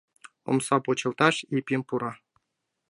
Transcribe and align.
Омса 0.49 0.75
почылташ, 0.85 1.35
Епим 1.59 1.81
пура. 1.87 2.11